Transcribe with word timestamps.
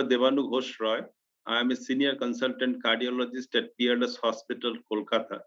Dr. 0.00 0.16
Devanu 0.16 0.50
Ghosh 0.50 0.80
Roy. 0.80 1.00
I 1.46 1.60
am 1.60 1.70
a 1.70 1.76
senior 1.76 2.14
consultant 2.14 2.82
cardiologist 2.82 3.54
at 3.54 3.76
Peerless 3.76 4.16
Hospital, 4.16 4.74
Kolkata. 4.90 5.40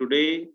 Today, 0.00 0.48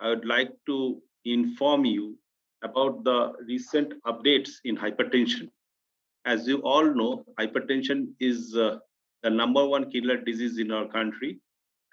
I 0.00 0.10
would 0.10 0.26
like 0.26 0.50
to 0.66 1.00
inform 1.24 1.86
you 1.86 2.18
about 2.62 3.02
the 3.04 3.32
recent 3.46 3.94
updates 4.06 4.50
in 4.64 4.76
hypertension. 4.76 5.50
As 6.26 6.46
you 6.46 6.58
all 6.58 6.84
know, 6.84 7.24
hypertension 7.40 8.08
is 8.20 8.54
uh, 8.54 8.80
the 9.22 9.30
number 9.30 9.66
one 9.66 9.90
killer 9.90 10.18
disease 10.18 10.58
in 10.58 10.70
our 10.70 10.86
country, 10.86 11.40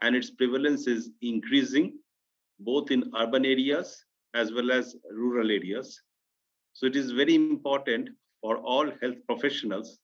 and 0.02 0.14
its 0.14 0.30
prevalence 0.30 0.88
is 0.88 1.12
increasing 1.22 2.00
both 2.60 2.92
in 2.92 3.10
urban 3.18 3.46
areas 3.46 4.04
as 4.34 4.52
well 4.52 4.72
as 4.72 4.98
rural 5.10 5.52
areas. 5.52 6.02
So 6.74 6.86
it 6.86 6.98
is 6.98 7.12
very 7.12 7.36
important 7.36 8.10
for 8.42 8.58
all 8.58 8.92
health 9.02 9.18
professionals 9.26 10.00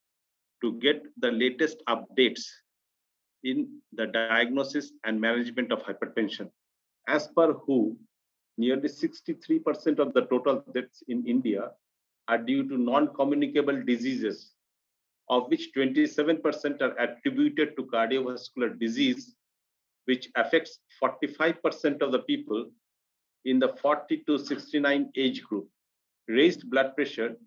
to 0.61 0.73
get 0.73 1.03
the 1.17 1.31
latest 1.31 1.83
updates 1.87 2.41
in 3.43 3.67
the 3.93 4.07
diagnosis 4.07 4.91
and 5.05 5.19
management 5.19 5.71
of 5.71 5.83
hypertension. 5.83 6.49
As 7.07 7.27
per 7.27 7.53
WHO, 7.53 7.95
nearly 8.57 8.89
63% 8.89 9.99
of 9.99 10.13
the 10.13 10.25
total 10.25 10.63
deaths 10.73 11.03
in 11.07 11.25
India 11.25 11.71
are 12.27 12.37
due 12.37 12.67
to 12.67 12.77
non-communicable 12.77 13.83
diseases, 13.83 14.53
of 15.29 15.49
which 15.49 15.69
27% 15.75 16.81
are 16.81 16.97
attributed 16.99 17.75
to 17.77 17.83
cardiovascular 17.83 18.77
disease, 18.79 19.35
which 20.05 20.29
affects 20.35 20.79
45% 21.01 22.01
of 22.01 22.11
the 22.11 22.19
people 22.19 22.65
in 23.45 23.59
the 23.59 23.69
40 23.81 24.23
to 24.27 24.37
69 24.37 25.11
age 25.15 25.43
group. 25.43 25.67
Raised 26.27 26.69
blood 26.69 26.95
pressure 26.95 27.37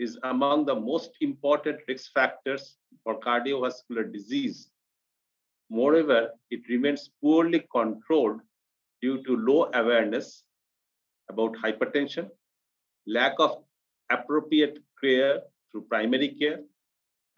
is 0.00 0.18
among 0.24 0.64
the 0.64 0.74
most 0.74 1.10
important 1.20 1.78
risk 1.86 2.12
factors 2.12 2.76
for 3.04 3.20
cardiovascular 3.20 4.10
disease. 4.12 4.70
Moreover, 5.68 6.30
it 6.50 6.62
remains 6.68 7.10
poorly 7.20 7.64
controlled 7.70 8.40
due 9.02 9.22
to 9.24 9.36
low 9.36 9.70
awareness 9.74 10.42
about 11.28 11.54
hypertension, 11.64 12.28
lack 13.06 13.34
of 13.38 13.62
appropriate 14.10 14.78
care 15.02 15.42
through 15.70 15.82
primary 15.82 16.28
care, 16.28 16.60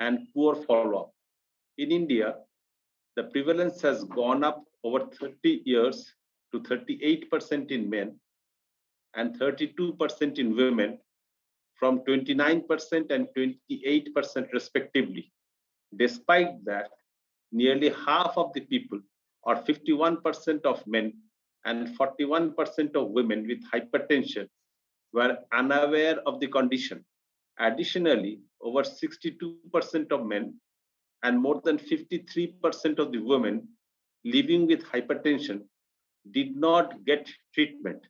and 0.00 0.20
poor 0.32 0.54
follow-up. 0.54 1.12
In 1.78 1.90
India, 1.90 2.36
the 3.16 3.24
prevalence 3.24 3.82
has 3.82 4.04
gone 4.04 4.42
up 4.44 4.64
over 4.84 5.06
30 5.20 5.62
years 5.64 6.14
to 6.52 6.60
38% 6.60 7.70
in 7.70 7.90
men 7.90 8.18
and 9.14 9.38
32% 9.38 10.38
in 10.38 10.56
women 10.56 10.98
from 11.82 11.98
29% 12.06 13.10
and 13.10 13.26
28% 13.36 14.52
respectively. 14.52 15.32
Despite 15.96 16.64
that, 16.64 16.90
nearly 17.50 17.90
half 18.06 18.34
of 18.36 18.52
the 18.52 18.60
people, 18.60 19.00
or 19.42 19.56
51% 19.56 20.64
of 20.64 20.86
men 20.86 21.12
and 21.64 21.88
41% 21.98 22.94
of 22.94 23.08
women 23.08 23.48
with 23.48 23.58
hypertension, 23.74 24.46
were 25.12 25.36
unaware 25.52 26.20
of 26.24 26.38
the 26.38 26.46
condition. 26.46 27.04
Additionally, 27.58 28.38
over 28.60 28.84
62% 28.84 30.12
of 30.12 30.24
men 30.24 30.54
and 31.24 31.42
more 31.42 31.60
than 31.64 31.78
53% 31.78 33.00
of 33.00 33.10
the 33.10 33.18
women 33.18 33.66
living 34.24 34.68
with 34.68 34.84
hypertension 34.84 35.62
did 36.30 36.54
not 36.54 37.04
get 37.04 37.28
treatment 37.52 38.06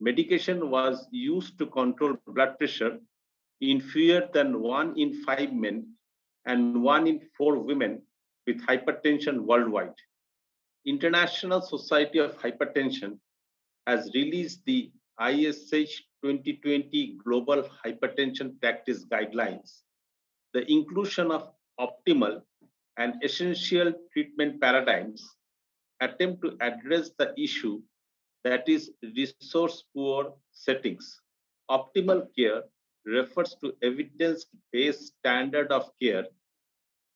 medication 0.00 0.70
was 0.70 1.06
used 1.10 1.58
to 1.58 1.66
control 1.66 2.16
blood 2.26 2.58
pressure 2.58 2.98
in 3.60 3.80
fewer 3.80 4.28
than 4.32 4.60
one 4.60 4.98
in 4.98 5.12
five 5.24 5.52
men 5.52 5.86
and 6.46 6.82
one 6.82 7.06
in 7.06 7.20
four 7.36 7.58
women 7.58 8.00
with 8.46 8.64
hypertension 8.66 9.40
worldwide. 9.40 9.94
International 10.86 11.60
Society 11.60 12.18
of 12.18 12.38
Hypertension 12.38 13.18
has 13.86 14.10
released 14.14 14.64
the 14.64 14.90
ISH 15.20 16.04
2020 16.24 17.18
Global 17.24 17.68
Hypertension 17.84 18.60
Practice 18.60 19.04
Guidelines. 19.04 19.82
The 20.54 20.70
inclusion 20.70 21.30
of 21.30 21.52
optimal 21.80 22.42
and 22.96 23.22
essential 23.22 23.92
treatment 24.12 24.60
paradigms 24.60 25.36
attempt 26.00 26.42
to 26.42 26.56
address 26.60 27.10
the 27.18 27.34
issue 27.38 27.82
that 28.44 28.68
is 28.68 28.90
resource 29.16 29.84
poor 29.94 30.34
settings. 30.52 31.20
Optimal 31.70 32.28
care 32.36 32.62
refers 33.04 33.56
to 33.60 33.74
evidence-based 33.82 35.06
standard 35.18 35.72
of 35.72 35.90
care, 36.00 36.24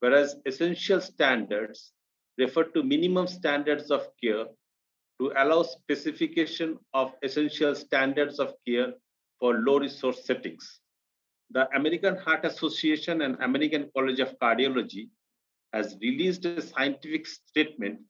whereas 0.00 0.37
essential 0.47 1.00
standards 1.00 1.93
refer 2.38 2.65
to 2.65 2.83
minimum 2.83 3.27
standards 3.27 3.91
of 3.91 4.09
care 4.22 4.47
to 5.21 5.33
allow 5.37 5.62
specification 5.62 6.78
of 6.94 7.12
essential 7.22 7.75
standards 7.75 8.39
of 8.39 8.54
care 8.66 8.93
for 9.39 9.59
low 9.59 9.78
resource 9.78 10.25
settings. 10.25 10.81
The 11.50 11.69
American 11.77 12.16
Heart 12.16 12.47
Association 12.47 13.22
and 13.22 13.37
American 13.43 13.91
College 13.94 14.21
of 14.21 14.39
Cardiology 14.39 15.10
has 15.72 15.97
released 16.00 16.44
a 16.47 16.62
scientific 16.62 17.27
statement 17.27 18.00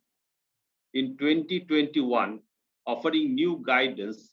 in 0.94 1.16
2021 1.18 2.40
offering 2.86 3.34
new 3.34 3.62
guidance 3.66 4.32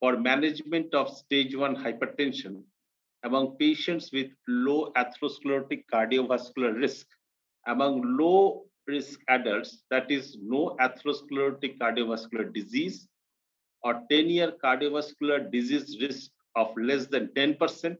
for 0.00 0.16
management 0.16 0.94
of 0.94 1.08
stage 1.08 1.54
1 1.54 1.76
hypertension 1.76 2.62
among 3.24 3.56
patients 3.56 4.10
with 4.12 4.30
low 4.48 4.92
atherosclerotic 4.96 5.84
cardiovascular 5.92 6.74
risk. 6.80 7.06
Among 7.66 8.16
low 8.16 8.64
risk 8.86 9.20
adults, 9.28 9.84
that 9.90 10.10
is, 10.10 10.38
no 10.40 10.76
atherosclerotic 10.80 11.78
cardiovascular 11.78 12.52
disease 12.52 13.06
or 13.82 14.02
10 14.10 14.28
year 14.28 14.52
cardiovascular 14.64 15.50
disease 15.50 15.98
risk 16.00 16.30
of 16.56 16.74
less 16.76 17.06
than 17.06 17.28
10%, 17.36 17.96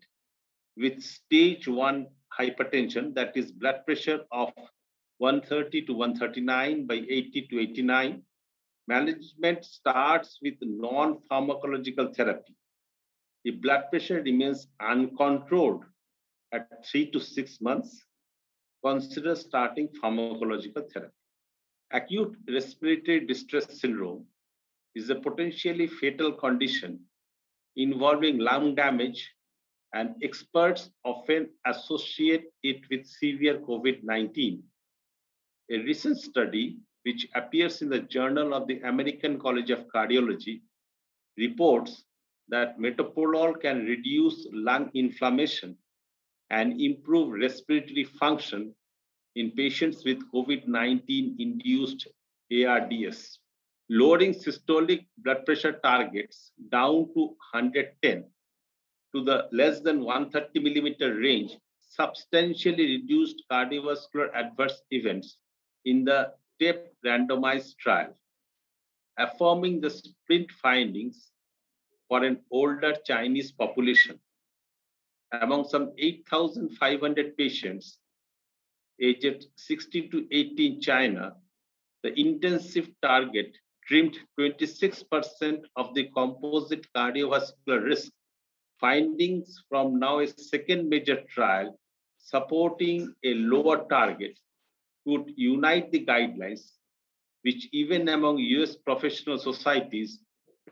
with 0.76 1.02
stage 1.02 1.68
1 1.68 2.06
hypertension, 2.38 3.14
that 3.14 3.36
is, 3.36 3.52
blood 3.52 3.84
pressure 3.84 4.20
of 4.32 4.50
130 5.18 5.82
to 5.82 5.92
139 5.92 6.86
by 6.86 6.94
80 6.94 7.48
to 7.50 7.60
89, 7.60 8.22
Management 8.90 9.64
starts 9.64 10.40
with 10.42 10.54
non-pharmacological 10.62 12.12
therapy. 12.16 12.56
If 13.44 13.60
blood 13.62 13.84
pressure 13.88 14.20
remains 14.20 14.66
uncontrolled 14.80 15.84
at 16.50 16.84
three 16.84 17.08
to 17.12 17.20
six 17.20 17.60
months, 17.60 18.04
consider 18.84 19.36
starting 19.36 19.88
pharmacological 20.02 20.90
therapy. 20.92 21.14
Acute 21.92 22.36
respiratory 22.48 23.20
distress 23.26 23.80
syndrome 23.80 24.26
is 24.96 25.08
a 25.08 25.14
potentially 25.14 25.86
fatal 25.86 26.32
condition 26.32 26.98
involving 27.76 28.38
lung 28.38 28.74
damage, 28.74 29.32
and 29.94 30.16
experts 30.20 30.90
often 31.04 31.48
associate 31.64 32.46
it 32.64 32.80
with 32.90 33.06
severe 33.06 33.60
COVID 33.60 34.02
19. 34.02 34.64
A 35.70 35.78
recent 35.78 36.18
study 36.18 36.80
which 37.04 37.26
appears 37.34 37.82
in 37.82 37.88
the 37.88 38.00
Journal 38.00 38.54
of 38.54 38.66
the 38.66 38.80
American 38.80 39.38
College 39.38 39.70
of 39.70 39.86
Cardiology, 39.88 40.60
reports 41.36 42.04
that 42.48 42.78
metoprolol 42.78 43.60
can 43.60 43.86
reduce 43.86 44.46
lung 44.52 44.90
inflammation 44.94 45.76
and 46.50 46.80
improve 46.80 47.32
respiratory 47.32 48.04
function 48.04 48.74
in 49.36 49.52
patients 49.52 50.04
with 50.04 50.30
COVID-19 50.32 51.36
induced 51.38 52.08
ARDS. 52.52 53.38
Lowering 53.88 54.34
systolic 54.34 55.06
blood 55.18 55.44
pressure 55.46 55.72
targets 55.72 56.52
down 56.70 57.08
to 57.14 57.36
110 57.52 58.24
to 59.14 59.24
the 59.24 59.48
less 59.52 59.80
than 59.80 60.04
130 60.04 60.60
millimeter 60.60 61.14
range 61.14 61.56
substantially 61.80 62.98
reduced 62.98 63.42
cardiovascular 63.50 64.32
adverse 64.34 64.82
events 64.90 65.38
in 65.84 66.04
the 66.04 66.32
step 66.60 66.92
randomized 67.06 67.78
trial, 67.78 68.14
affirming 69.18 69.80
the 69.80 69.88
sprint 69.88 70.50
findings 70.50 71.30
for 72.06 72.22
an 72.22 72.38
older 72.50 72.94
Chinese 73.06 73.50
population. 73.50 74.20
Among 75.32 75.64
some 75.64 75.92
8,500 75.96 77.36
patients 77.38 77.98
aged 79.00 79.46
16 79.56 80.10
to 80.10 80.26
18 80.30 80.74
in 80.74 80.80
China, 80.82 81.32
the 82.02 82.18
intensive 82.20 82.90
target 83.00 83.56
trimmed 83.86 84.18
26% 84.38 85.62
of 85.76 85.94
the 85.94 86.10
composite 86.14 86.86
cardiovascular 86.94 87.82
risk. 87.84 88.12
Findings 88.78 89.62
from 89.68 89.98
now 89.98 90.18
a 90.18 90.26
second 90.26 90.90
major 90.90 91.22
trial 91.34 91.78
supporting 92.18 93.14
a 93.24 93.34
lower 93.34 93.86
target 93.88 94.38
could 95.06 95.32
unite 95.36 95.90
the 95.92 96.04
guidelines, 96.04 96.72
which 97.42 97.68
even 97.72 98.08
among 98.08 98.38
US 98.38 98.76
professional 98.76 99.38
societies 99.38 100.20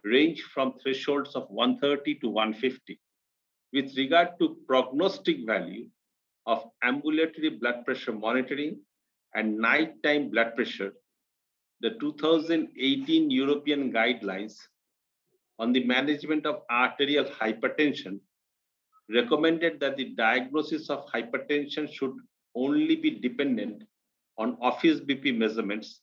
range 0.05 0.43
from 0.43 0.79
thresholds 0.83 1.35
of 1.35 1.49
130 1.51 2.17
to 2.17 2.29
150. 2.29 3.01
With 3.73 3.97
regard 3.97 4.39
to 4.39 4.57
prognostic 4.67 5.45
value, 5.47 5.89
of 6.49 6.65
ambulatory 6.83 7.51
blood 7.51 7.85
pressure 7.85 8.13
monitoring 8.13 8.81
and 9.35 9.59
nighttime 9.59 10.31
blood 10.31 10.55
pressure, 10.57 10.93
the 11.81 11.91
2018 12.01 13.31
European 13.31 13.93
guidelines 13.93 14.55
on 15.59 15.73
the 15.73 15.85
management 15.85 16.47
of 16.47 16.63
arterial 16.71 17.27
hypertension 17.27 18.19
recommended 19.15 19.79
that 19.81 19.97
the 19.99 20.09
diagnosis 20.15 20.89
of 20.89 21.07
hypertension 21.07 21.93
should 21.93 22.15
only 22.55 22.97
be 22.97 23.11
dependent 23.11 23.83
on 24.39 24.57
office 24.61 25.01
BP 25.01 25.37
measurements, 25.37 26.01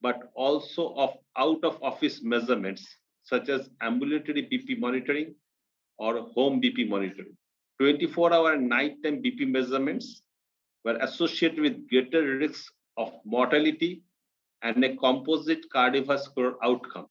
but 0.00 0.30
also 0.34 0.94
of 0.94 1.10
out 1.36 1.62
of 1.64 1.82
office 1.82 2.22
measurements 2.22 2.86
such 3.22 3.48
as 3.48 3.68
ambulatory 3.80 4.48
BP 4.50 4.78
monitoring 4.78 5.34
or 5.98 6.20
home 6.34 6.60
BP 6.60 6.88
monitoring. 6.88 7.36
24 7.80 8.32
hour 8.32 8.52
and 8.54 8.68
nighttime 8.68 9.22
BP 9.22 9.48
measurements 9.48 10.22
were 10.84 10.96
associated 11.02 11.60
with 11.60 11.88
greater 11.88 12.38
risks 12.38 12.70
of 12.96 13.12
mortality 13.24 14.02
and 14.62 14.82
a 14.84 14.96
composite 14.96 15.64
cardiovascular 15.74 16.54
outcome. 16.62 17.06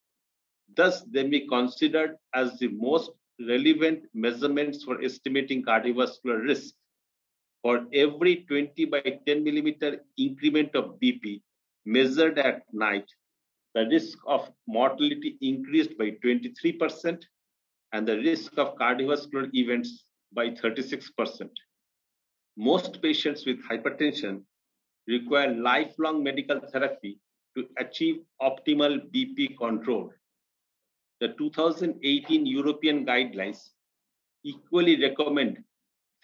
Thus, 0.75 1.01
they 1.03 1.23
may 1.23 1.39
be 1.41 1.47
considered 1.47 2.15
as 2.33 2.57
the 2.57 2.69
most 2.69 3.11
relevant 3.47 4.05
measurements 4.13 4.83
for 4.83 5.01
estimating 5.01 5.63
cardiovascular 5.63 6.43
risk. 6.43 6.73
For 7.65 7.83
every 7.93 8.45
20 8.47 8.85
by 8.85 9.01
10 9.25 9.43
millimeter 9.43 9.99
increment 10.17 10.75
of 10.75 10.99
BP 10.99 11.41
measured 11.83 12.37
at 12.37 12.61
night, 12.71 13.09
the 13.73 13.87
risk 13.87 14.19
of 14.27 14.51
mortality 14.67 15.35
increased 15.41 15.97
by 15.97 16.11
23% 16.23 17.23
and 17.91 18.07
the 18.07 18.17
risk 18.17 18.59
of 18.59 18.75
cardiovascular 18.75 19.49
events 19.55 20.03
by 20.31 20.51
36%. 20.51 21.49
Most 22.55 23.01
patients 23.01 23.47
with 23.47 23.67
hypertension 23.67 24.43
require 25.07 25.51
lifelong 25.51 26.21
medical 26.21 26.59
therapy 26.71 27.19
to 27.57 27.67
achieve 27.79 28.17
optimal 28.43 29.11
BP 29.11 29.57
control. 29.57 30.13
The 31.19 31.29
2018 31.29 32.45
European 32.45 33.07
guidelines 33.07 33.71
equally 34.43 35.01
recommend 35.01 35.63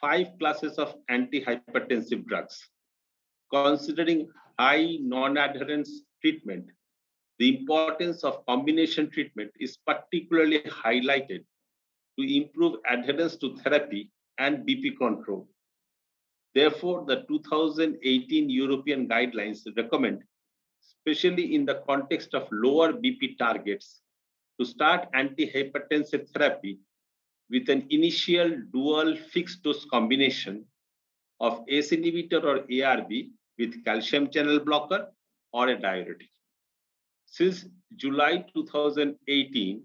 five 0.01 0.27
classes 0.39 0.77
of 0.77 0.95
antihypertensive 1.09 2.25
drugs. 2.25 2.67
Considering 3.53 4.27
high 4.59 4.97
non-adherence 4.99 6.01
treatment, 6.21 6.65
the 7.39 7.57
importance 7.57 8.23
of 8.23 8.45
combination 8.45 9.09
treatment 9.09 9.51
is 9.59 9.77
particularly 9.85 10.59
highlighted 10.59 11.43
to 12.19 12.35
improve 12.35 12.75
adherence 12.89 13.35
to 13.37 13.55
therapy 13.57 14.11
and 14.37 14.67
BP 14.67 14.97
control. 14.97 15.47
Therefore, 16.53 17.05
the 17.07 17.23
2018 17.27 18.49
European 18.49 19.07
guidelines 19.07 19.61
recommend, 19.77 20.23
especially 20.83 21.55
in 21.55 21.65
the 21.65 21.81
context 21.87 22.33
of 22.33 22.47
lower 22.51 22.91
BP 22.91 23.37
targets, 23.37 24.01
to 24.59 24.65
start 24.65 25.07
antihypertensive 25.13 26.29
therapy 26.29 26.79
with 27.51 27.69
an 27.69 27.85
initial 27.89 28.55
dual 28.71 29.15
fixed 29.31 29.63
dose 29.63 29.85
combination 29.85 30.65
of 31.39 31.63
ACE 31.67 31.91
inhibitor 31.91 32.43
or 32.43 32.59
ARB 32.67 33.29
with 33.59 33.83
calcium 33.83 34.29
channel 34.29 34.59
blocker 34.59 35.11
or 35.51 35.67
a 35.67 35.79
diuretic. 35.79 36.29
Since 37.25 37.65
July 37.97 38.45
2018, 38.53 39.83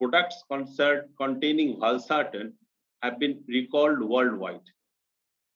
products 0.00 0.44
containing 0.48 1.80
valsartan 1.80 2.52
have 3.02 3.18
been 3.18 3.42
recalled 3.48 4.00
worldwide. 4.00 4.60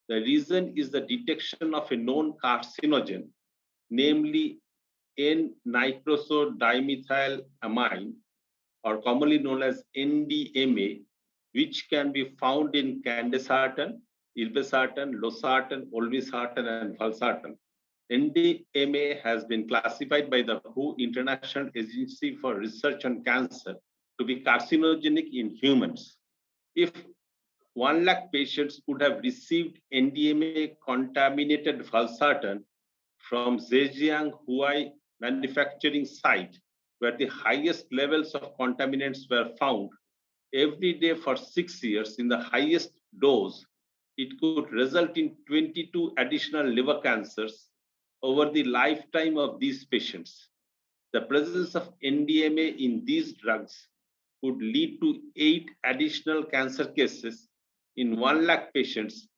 The 0.09 0.17
reason 0.17 0.75
is 0.77 0.91
the 0.91 1.03
detection 1.03 1.75
of 1.75 1.93
a 1.93 1.97
known 1.97 2.33
carcinogen, 2.43 3.29
namely 3.91 4.59
N-nitrosodimethylamine, 5.19 8.15
or 8.85 9.01
commonly 9.03 9.39
known 9.39 9.63
as 9.63 9.85
NDMA, 9.97 11.05
which 11.52 11.88
can 11.90 12.12
be 12.12 12.34
found 12.40 12.75
in 12.75 13.02
candesartan, 13.02 14.00
irbesartan, 14.38 15.14
losartan, 15.20 15.90
olmesartan, 15.93 16.66
and 16.66 16.99
valsartan. 16.99 17.56
NDMA 18.10 19.22
has 19.22 19.44
been 19.44 19.69
classified 19.69 20.31
by 20.31 20.43
the 20.43 20.60
WHO 20.75 20.96
International 20.99 21.70
Agency 21.75 22.37
for 22.37 22.54
Research 22.54 23.04
on 23.04 23.22
Cancer 23.25 23.75
to 24.19 24.25
be 24.25 24.43
carcinogenic 24.43 25.28
in 25.32 25.50
humans. 25.50 26.16
If 26.75 26.93
1 27.75 28.04
lakh 28.04 28.31
patients 28.32 28.82
would 28.87 29.00
have 29.00 29.20
received 29.22 29.81
NDMA 29.94 30.76
contaminated 30.87 31.81
valsartan 31.87 32.64
from 33.16 33.58
Zhejiang 33.58 34.32
Huahai 34.46 34.93
manufacturing 35.20 36.04
site, 36.04 36.58
where 36.99 37.16
the 37.16 37.26
highest 37.26 37.87
levels 37.93 38.34
of 38.34 38.56
contaminants 38.58 39.31
were 39.31 39.50
found 39.58 39.90
every 40.54 40.93
day 40.94 41.14
for 41.14 41.37
six 41.37 41.82
years 41.82 42.19
in 42.19 42.28
the 42.28 42.38
highest 42.38 42.93
dose, 43.20 43.66
it 44.16 44.38
could 44.40 44.70
result 44.72 45.16
in 45.16 45.37
22 45.46 46.12
additional 46.19 46.66
liver 46.66 47.00
cancers 47.02 47.69
over 48.22 48.50
the 48.50 48.64
lifetime 48.64 49.37
of 49.38 49.58
these 49.58 49.84
patients. 49.84 50.49
The 51.12 51.22
presence 51.22 51.75
of 51.75 51.93
NDMA 52.00 52.78
in 52.78 53.04
these 53.04 53.34
drugs 53.34 53.88
could 54.43 54.56
lead 54.58 55.00
to 55.00 55.20
eight 55.37 55.70
additional 55.84 56.44
cancer 56.44 56.84
cases 56.87 57.49
in 57.96 58.19
1 58.19 58.46
lakh 58.46 58.72
patients 58.75 59.28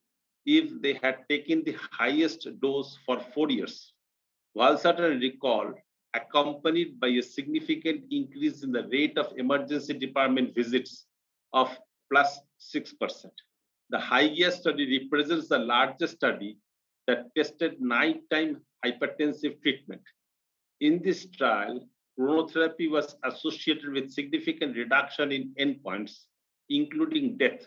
if 0.47 0.81
they 0.83 0.95
had 1.03 1.25
taken 1.29 1.63
the 1.65 1.77
highest 1.91 2.49
dose 2.61 2.99
for 3.07 3.21
four 3.35 3.51
years. 3.51 3.93
Valsartan 4.57 5.21
recall 5.21 5.75
accompanied 6.15 6.99
by 7.01 7.09
a 7.09 7.23
significant 7.23 8.05
increase 8.11 8.63
in 8.63 8.73
the 8.73 8.87
rate 8.89 9.19
of 9.19 9.33
emergency 9.37 9.95
department 9.95 10.55
visits 10.55 11.07
of 11.53 11.69
plus 12.11 12.41
6%. 12.75 12.95
The 13.91 13.99
highest 13.99 14.61
study 14.61 14.99
represents 14.99 15.49
the 15.49 15.59
largest 15.59 16.15
study 16.15 16.59
that 17.07 17.35
tested 17.37 17.81
nighttime 17.81 18.61
hypertensive 18.85 19.61
treatment. 19.63 20.03
In 20.81 21.03
this 21.03 21.27
trial, 21.31 21.87
chronotherapy 22.19 22.91
was 22.91 23.17
associated 23.25 23.93
with 23.93 24.11
significant 24.11 24.77
reduction 24.77 25.33
in 25.33 25.55
endpoints, 25.61 26.25
including 26.71 27.37
death. 27.37 27.67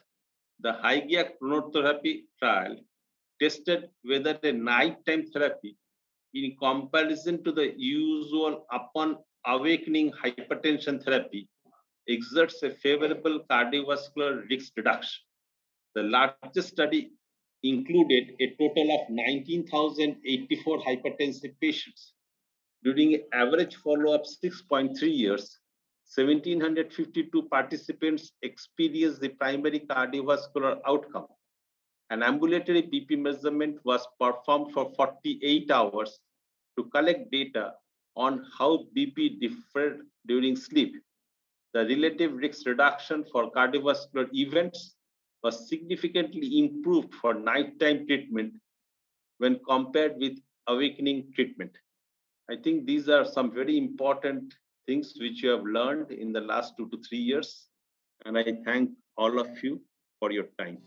The 0.62 0.74
Hygia 0.74 1.32
chronotherapy 1.42 2.24
trial 2.39 2.77
tested 3.42 3.89
whether 4.04 4.38
a 4.44 4.51
nighttime 4.51 5.27
therapy, 5.27 5.77
in 6.44 6.56
comparison 6.58 7.44
to 7.44 7.51
the 7.51 7.74
usual 7.77 8.65
upon 8.72 9.17
awakening 9.46 10.12
hypertension 10.12 11.03
therapy, 11.03 11.48
exerts 12.10 12.62
a 12.63 12.70
favorable 12.70 13.39
cardiovascular 13.50 14.48
risk 14.50 14.74
reduction. 14.77 15.22
The 15.96 16.03
largest 16.03 16.70
study 16.70 17.12
included 17.63 18.36
a 18.39 18.56
total 18.60 19.01
of 19.01 19.10
19,084 19.10 20.79
hypertensive 20.79 21.56
patients. 21.60 22.13
During 22.84 23.24
average 23.34 23.75
follow-up 23.77 24.24
6.3 24.24 25.01
years, 25.01 25.58
1,752 26.15 27.44
participants 27.50 28.32
experienced 28.44 29.20
the 29.20 29.29
primary 29.29 29.82
cardiovascular 29.82 30.79
outcome. 30.86 31.27
An 32.10 32.24
ambulatory 32.24 32.84
BP 32.84 33.20
measurement 33.20 33.79
was 33.84 34.08
performed 34.20 34.72
for 34.74 34.94
48 34.96 35.70
hours 35.72 36.20
to 36.78 36.86
collect 36.86 37.32
data 37.32 37.74
on 38.16 38.46
how 38.58 38.86
BP 38.96 39.40
differed 39.40 40.02
during 40.28 40.56
sleep. 40.56 40.96
The 41.74 41.86
relative 41.86 42.34
risk 42.36 42.66
reduction 42.66 43.26
for 43.32 43.52
cardiovascular 43.52 44.28
events 44.34 44.96
was 45.44 45.68
significantly 45.70 46.60
improved 46.60 47.14
for 47.14 47.34
nighttime 47.34 48.08
treatment 48.08 48.54
when 49.38 49.60
compared 49.68 50.18
with 50.18 50.38
awakening 50.68 51.32
treatment. 51.36 51.72
I 52.50 52.56
think 52.56 52.86
these 52.86 53.10
are 53.10 53.26
some 53.26 53.52
very 53.52 53.78
important 53.78 54.54
things 54.88 55.14
which 55.20 55.44
you 55.44 55.50
have 55.50 55.64
learned 55.64 56.12
in 56.12 56.32
the 56.32 56.42
last 56.42 56.74
two 56.78 56.90
to 56.90 57.02
three 57.08 57.20
years. 57.20 57.68
And 58.26 58.38
I 58.38 58.46
thank 58.66 58.90
all 59.18 59.40
of 59.40 59.50
you 59.62 59.82
for 60.20 60.32
your 60.32 60.48
time. 60.58 60.80